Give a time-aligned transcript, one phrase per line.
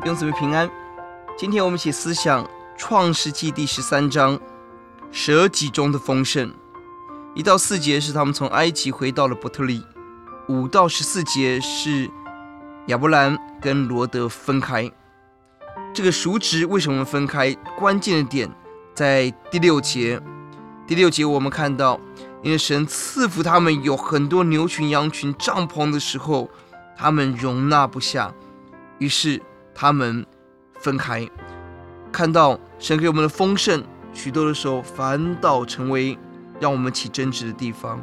[0.00, 0.70] 弟兄姊妹平安。
[1.36, 4.38] 今天我们一起思想创世纪第十三章
[5.10, 6.54] 舍己中的丰盛。
[7.34, 9.84] 一到四节是他们从埃及回到了伯特利，
[10.48, 12.08] 五到十四节是
[12.86, 14.88] 亚伯兰跟罗德分开。
[15.92, 17.52] 这个叔侄为什么分开？
[17.76, 18.48] 关键的点
[18.94, 20.22] 在第六节。
[20.86, 21.98] 第六节我们看到，
[22.42, 26.48] 因为神赐福他们有很多牛群、羊群、帐篷的时候，
[26.96, 28.32] 他们容纳不下，
[28.98, 29.42] 于是。
[29.80, 30.26] 他们
[30.80, 31.24] 分开，
[32.10, 33.80] 看到神给我们的丰盛，
[34.12, 36.18] 许多的时候反倒成为
[36.58, 38.02] 让我们起争执的地方。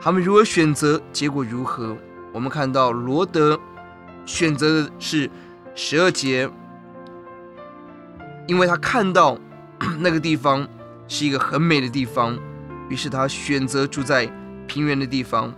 [0.00, 1.96] 他们如何选择，结果如何？
[2.32, 3.56] 我们看到罗德
[4.26, 5.30] 选择的是
[5.76, 6.50] 十二节，
[8.48, 9.38] 因为他看到
[10.00, 10.66] 那个地方
[11.06, 12.36] 是一个很美的地方，
[12.88, 14.26] 于是他选择住在
[14.66, 15.54] 平原的地方。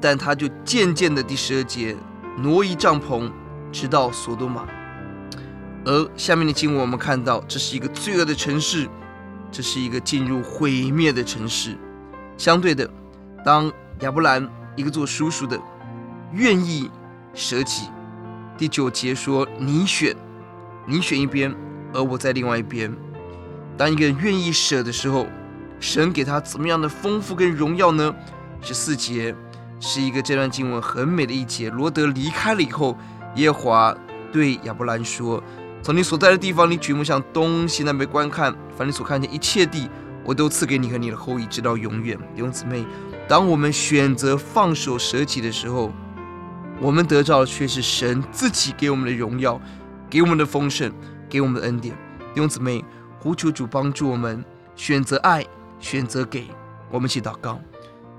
[0.00, 1.94] 但他就渐渐的第十二节
[2.38, 3.30] 挪移帐篷。
[3.72, 4.66] 直到索多玛，
[5.84, 8.88] 而下面的经文我们看到，这是一个罪恶的城市，
[9.50, 11.76] 这是一个进入毁灭的城市。
[12.36, 12.90] 相对的，
[13.44, 15.58] 当亚伯兰一个做叔叔的
[16.32, 16.90] 愿意
[17.32, 17.88] 舍己，
[18.58, 20.16] 第九节说：“你选，
[20.86, 21.54] 你选一边，
[21.92, 22.92] 而我在另外一边。”
[23.78, 25.26] 当一个人愿意舍的时候，
[25.78, 28.14] 神给他怎么样的丰富跟荣耀呢？
[28.60, 29.34] 十四节
[29.78, 31.70] 是一个这段经文很美的一节。
[31.70, 32.98] 罗德离开了以后。
[33.36, 33.96] 耶和华
[34.32, 35.42] 对亚伯兰说
[35.82, 39.88] ：“从你所在的地方，你举目向东西南北观看，凡你所看见一切地，
[40.24, 42.84] 我都赐给你和你的后裔，直到永远。”弟兄姊妹，
[43.28, 45.92] 当我们选择放手舍己的时候，
[46.80, 49.60] 我们得到的却是神自己给我们的荣耀，
[50.08, 50.92] 给我们的丰盛，
[51.28, 51.94] 给我们的恩典。
[52.34, 52.84] 弟兄姊妹，
[53.18, 54.44] 呼求主帮助我们
[54.74, 55.44] 选择爱，
[55.78, 56.48] 选择给。
[56.90, 57.60] 我们一起祷告：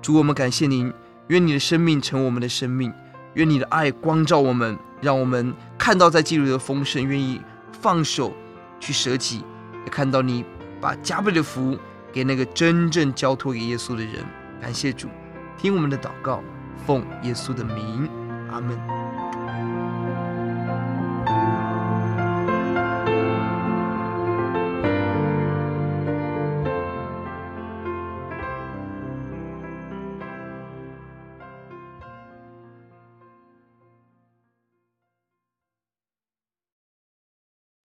[0.02, 0.94] 主，我们感谢您，
[1.28, 2.94] 愿你的生命成我们的生命。
[3.34, 8.34] 愿你的爱光照我们，让我们看到在基督的丰盛，愿意放手
[8.80, 9.44] 去舍己，
[9.86, 10.44] 也看到你
[10.80, 11.78] 把加倍的福
[12.12, 14.26] 给那个真正交托给耶稣的人。
[14.62, 15.08] 感谢主，
[15.58, 16.44] 听我们的祷告，
[16.86, 18.10] 奉耶稣的名，
[18.52, 19.31] 阿门。